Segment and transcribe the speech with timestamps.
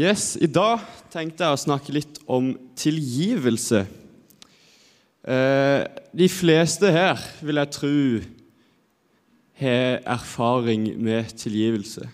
[0.00, 0.80] Yes, I dag
[1.12, 3.82] tenkte jeg å snakke litt om tilgivelse.
[5.28, 5.80] Eh,
[6.16, 7.98] de fleste her, vil jeg tro,
[9.60, 12.06] har erfaring med tilgivelse.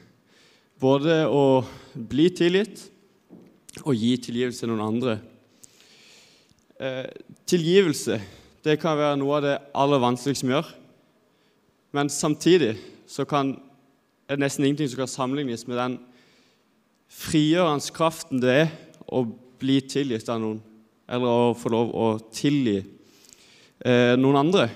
[0.83, 1.63] Både å
[1.95, 2.89] bli tilgitt
[3.85, 5.17] og gi tilgivelse til noen andre.
[6.83, 7.07] Eh,
[7.47, 8.19] tilgivelse
[8.67, 10.75] det kan være noe av det aller vanskeligste vi gjør.
[11.95, 12.75] Men samtidig
[13.07, 13.55] så kan,
[14.27, 15.99] er det nesten ingenting som kan sammenlignes med den
[17.09, 18.73] frigjørende kraften det er
[19.07, 19.25] å
[19.61, 20.61] bli tilgitt av noen,
[21.09, 24.69] eller å få lov å tilgi eh, noen andre.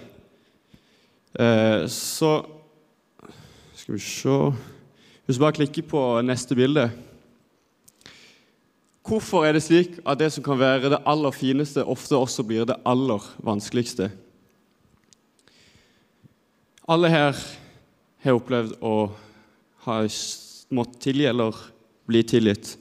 [1.34, 2.40] Eh, så
[3.74, 4.34] Skal vi se
[5.30, 6.88] Husk bare å klikke på neste bilde.
[9.06, 12.66] Hvorfor er det slik at det som kan være det aller fineste, ofte også blir
[12.66, 14.08] det aller vanskeligste?
[16.90, 17.38] Alle her
[18.24, 18.94] har opplevd å
[19.86, 20.00] ha
[20.74, 21.54] måttet tilgi eller
[22.10, 22.74] bli tilgitt.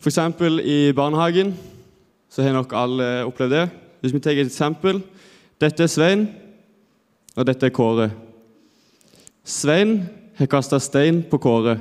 [0.00, 0.18] F.eks.
[0.64, 1.52] i barnehagen
[2.30, 3.66] så har nok alle opplevd det.
[4.00, 5.02] Hvis vi tar et eksempel
[5.60, 6.22] Dette er Svein,
[7.36, 8.06] og dette er Kåre.
[9.44, 9.98] Svein
[10.38, 11.74] har kasta stein på Kåre.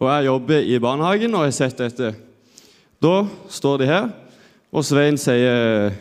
[0.00, 2.10] Og Jeg jobber i barnehagen og har sett dette.
[3.00, 3.14] Da
[3.48, 4.10] står de her,
[4.72, 5.92] og Svein sier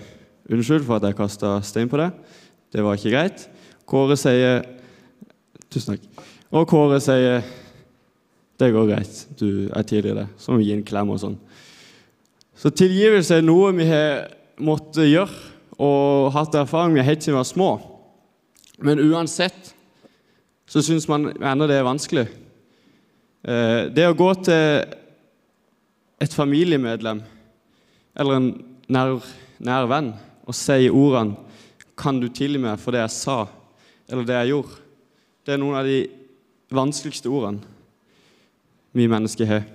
[0.50, 2.12] 'Unnskyld for at jeg kasta stein på deg.
[2.74, 3.50] Det var ikke greit.'
[3.86, 4.64] Kåre sier
[5.70, 6.26] 'Tusen takk'.
[6.52, 7.44] Og Kåre sier
[8.60, 9.28] 'Det går greit.
[9.40, 11.38] Du er tilgir det.' Så må vi gi en klem og sånn.
[12.60, 14.28] Så tilgivelse er noe vi har
[14.60, 15.32] måttet gjøre
[15.80, 17.70] og hatt erfaring med helt siden vi var små.
[18.84, 19.74] Men uansett
[20.68, 22.28] så syns man ennå det er vanskelig.
[23.96, 24.84] Det å gå til
[26.20, 27.24] et familiemedlem
[28.20, 28.50] eller en
[28.92, 29.24] nær,
[29.64, 30.12] nær venn
[30.44, 31.38] og si ordene
[31.96, 33.48] 'Kan du tilgi meg for det jeg sa,
[34.10, 34.80] eller det jeg gjorde?'
[35.46, 36.08] Det er noen av de
[36.72, 37.64] vanskeligste ordene
[38.94, 39.68] vi mennesker har.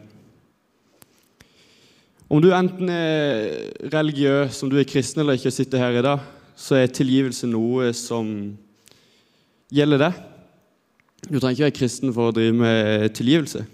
[2.31, 6.23] Om du enten er religiøs, om du er kristen eller ikke, sitter her i dag,
[6.57, 8.27] så er tilgivelse noe som
[9.75, 10.19] gjelder deg.
[11.29, 13.65] Du trenger ikke være kristen for å drive med tilgivelse.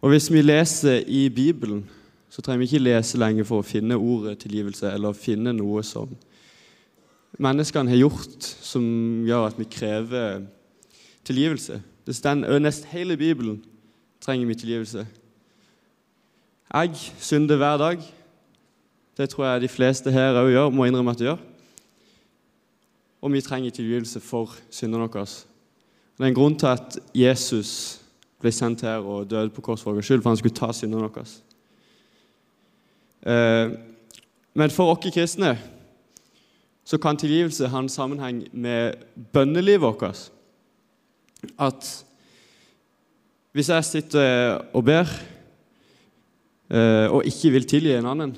[0.00, 1.84] Og Hvis vi leser i Bibelen,
[2.30, 6.10] så trenger vi ikke lese lenger for å finne ordet tilgivelse eller finne noe som
[7.40, 8.84] menneskene har gjort som
[9.26, 10.46] gjør at vi krever
[11.26, 11.80] tilgivelse.
[12.06, 13.60] Det står Nesten hele Bibelen
[14.20, 15.06] trenger min tilgivelse.
[16.74, 18.02] Jeg synder hver dag.
[19.16, 21.40] Det tror jeg de fleste her òg gjør, må innrømme at de gjør.
[23.20, 25.26] Og vi trenger tilgivelse for syndene våre.
[26.16, 28.00] Det er en grunn til at Jesus
[28.40, 31.08] ble sendt her og døde på kors for vår skyld, for han skulle ta syndene
[31.08, 31.24] våre.
[33.26, 33.74] Eh,
[34.54, 35.58] men for oss kristne
[36.84, 38.94] så kan tilgivelse ha en sammenheng med
[39.32, 40.30] bønnelivet vårt.
[41.58, 42.04] At
[43.52, 45.10] hvis jeg sitter og ber
[47.10, 48.36] og ikke vil tilgi en annen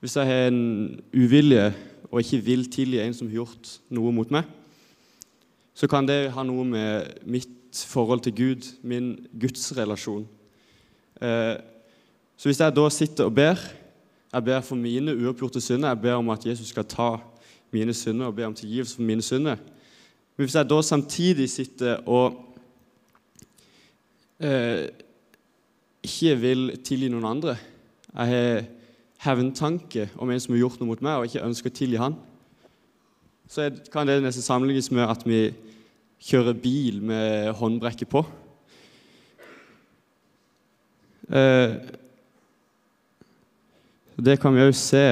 [0.00, 1.74] Hvis jeg har en uvilje
[2.12, 4.46] og ikke vil tilgi en som har gjort noe mot meg,
[5.74, 10.22] så kan det ha noe med mitt forhold til Gud, min gudsrelasjon.
[11.18, 13.60] Så hvis jeg da sitter og ber,
[14.32, 17.10] jeg ber for mine uoppgjorte synder, jeg ber om at Jesus skal ta
[17.74, 19.56] mine synder og ber om tilgivelse for mine synder
[20.36, 22.55] Men hvis jeg da samtidig sitter og
[24.40, 24.86] eh,
[26.06, 27.56] ikke vil tilgi noen andre.
[28.16, 28.64] Jeg har
[29.26, 32.16] hevntanke om en som har gjort noe mot meg, og ikke ønsker å tilgi han.
[33.48, 35.40] Så kan det nesten sammenlignes med at vi
[36.26, 38.24] kjører bil med håndbrekket på.
[41.30, 41.76] Eh,
[44.16, 45.04] det kan vi òg se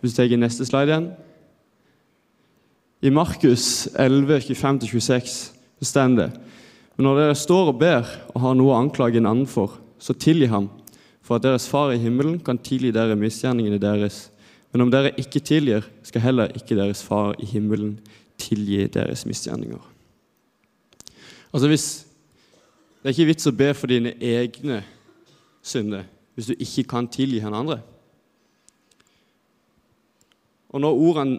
[0.00, 1.08] hvis du tar neste slide igjen.
[3.04, 5.34] I Markus 11, 25-26
[5.84, 6.30] står det
[6.96, 10.16] men når dere står og ber og har noe å anklage en annen for, så
[10.16, 10.70] tilgi ham,
[11.20, 14.30] for at deres Far i himmelen kan tilgi dere misgjerningene deres.
[14.72, 17.98] Men om dere ikke tilgir, skal heller ikke deres Far i himmelen
[18.40, 19.82] tilgi deres misgjerninger.
[21.52, 22.06] Altså hvis,
[23.02, 24.80] Det er ikke vits å be for dine egne
[25.62, 27.76] synder hvis du ikke kan tilgi henne andre.
[30.74, 31.38] Og når ordene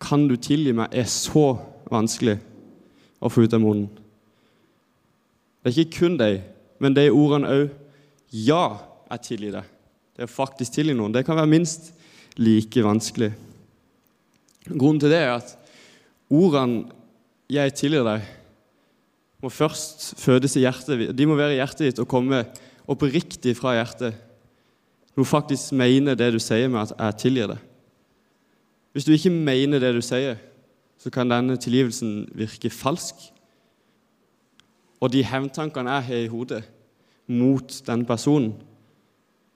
[0.00, 1.58] 'kan du tilgi meg' er så
[1.90, 2.38] vanskelig
[3.20, 3.90] å få ut av munnen,
[5.62, 6.42] det er ikke kun de,
[6.82, 7.70] men de ordene òg.
[8.32, 8.64] Ja,
[9.12, 9.68] jeg tilgir deg.
[10.16, 11.92] Det å faktisk tilgi noen, det kan være minst
[12.40, 13.30] like vanskelig.
[14.70, 15.56] Grunnen til det er at
[16.30, 16.90] ordene
[17.50, 18.22] 'jeg tilgir deg'
[19.42, 21.16] må først fødes i hjertet.
[21.16, 22.46] De må være i hjertet ditt og komme
[22.88, 24.14] oppriktig fra hjertet.
[25.16, 27.58] Du faktisk mener det du sier med at 'jeg tilgir deg'.
[28.92, 30.36] Hvis du ikke mener det du sier,
[30.98, 33.14] så kan denne tilgivelsen virke falsk
[35.02, 36.62] og de hevntankene jeg har i hodet
[37.32, 38.52] mot den personen,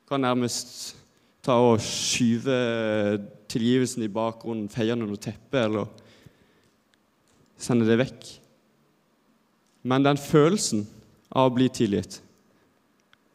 [0.07, 0.97] kan nærmest
[1.43, 2.57] ta og skyve
[3.51, 5.87] tilgivelsen i bakgrunnen, feie den under teppet eller
[7.59, 8.27] sende det vekk.
[9.87, 10.85] Men den følelsen
[11.31, 12.21] av å bli tilgitt,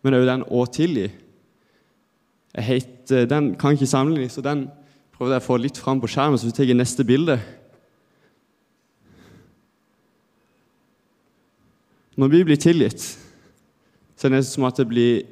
[0.03, 1.07] men òg den å tilgi,
[2.51, 4.65] heter, den kan ikke sammenlignes, så den
[5.15, 6.39] prøvde jeg å få litt fram på skjermen.
[6.39, 7.37] Så vi tar neste bilde.
[12.21, 13.01] Når vi blir tilgitt,
[14.13, 15.23] så er det nesten som at det blir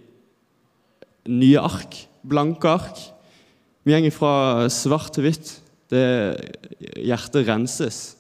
[1.30, 3.04] nye ark, blanke ark.
[3.86, 5.52] Vi går fra svart til hvitt.
[5.90, 6.02] Det
[6.98, 8.18] Hjertet renses.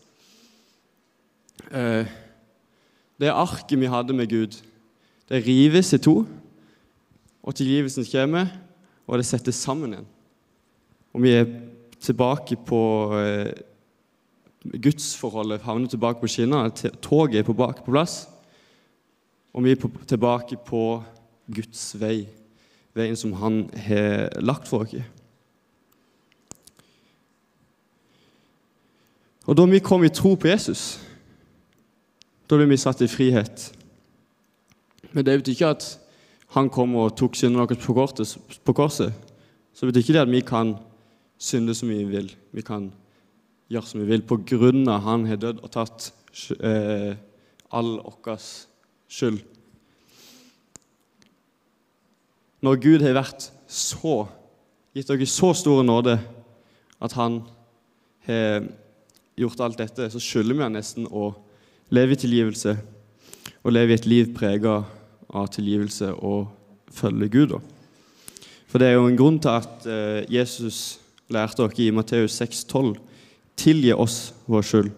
[1.73, 2.05] Eh,
[3.17, 4.61] det arket vi hadde med Gud,
[5.29, 6.23] det rives i to,
[7.43, 8.53] og tilgivelsen kommer,
[9.05, 10.09] og det settes sammen igjen.
[11.13, 11.45] Og vi er
[12.01, 12.81] tilbake på
[13.17, 13.53] eh,
[14.77, 16.69] gudsforholdet, havner tilbake på skinner,
[17.01, 18.27] Toget er på, bak, på plass.
[19.53, 21.03] Og vi er tilbake på
[21.49, 22.27] Guds vei,
[22.93, 24.95] veien som Han har lagt for oss.
[29.49, 30.99] Og da vi kom i tro på Jesus,
[32.49, 33.71] da ble vi satt i frihet.
[35.11, 35.87] Men det betyr ikke at
[36.53, 38.05] han kom og tok syndene våre på,
[38.65, 39.13] på korset.
[39.73, 40.75] Så betyr ikke det at vi kan
[41.41, 42.29] synde som vi vil.
[42.53, 42.91] Vi kan
[43.69, 46.11] gjøre som vi vil på grunn av han har dødd og tatt
[46.61, 47.17] eh,
[47.73, 48.19] all vår
[49.09, 49.41] skyld.
[52.61, 54.25] Når Gud har vært så,
[54.95, 56.17] gitt dere så stor nåde
[56.99, 57.41] at han
[58.27, 58.67] har
[59.39, 61.31] gjort alt dette, så skylder vi han nesten å
[61.95, 62.75] leve i tilgivelse
[63.63, 64.81] og leve i et liv prega
[65.29, 66.49] av tilgivelse og
[66.93, 67.55] følge Gud.
[68.69, 70.99] For det er jo en grunn til at eh, Jesus
[71.33, 72.97] lærte dere i Matteus 6,12.:
[73.57, 74.91] Tilgi oss vår skyld.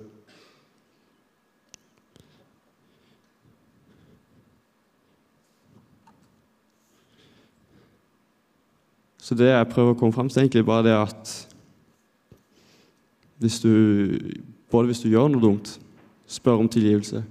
[9.31, 11.29] Så det jeg prøver å komme fram til, er egentlig bare det at
[13.39, 13.69] hvis du,
[14.67, 15.71] både hvis du gjør noe dumt,
[16.27, 17.21] spør om tilgivelse.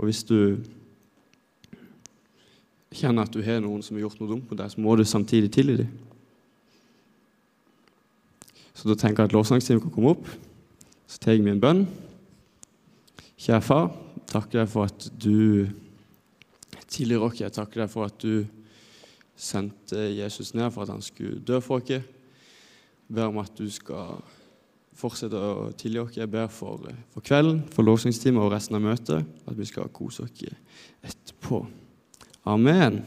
[0.00, 0.64] Og hvis du
[2.88, 5.04] kjenner at du har noen som har gjort noe dumt på deg, så må du
[5.04, 5.92] samtidig tilgi dem.
[8.72, 10.34] Så da tenker jeg at lovsangstimen kan komme opp.
[11.04, 11.84] Så tar jeg min bønn.
[13.36, 13.92] Kjære far,
[14.32, 15.68] takker deg for at du
[16.88, 17.44] tilgir oss.
[17.44, 18.63] Jeg takker deg for at du
[19.44, 21.90] sendte Jesus ned for at han skulle dø for oss.
[21.90, 22.04] Jeg
[23.12, 24.22] ber om at du skal
[24.94, 26.16] fortsette å tilgi oss.
[26.16, 30.24] Jeg ber for, for kvelden, for lovsangstimen og resten av møtet, at vi skal kose
[30.24, 30.46] oss
[31.04, 31.64] etterpå.
[32.48, 33.02] Amen.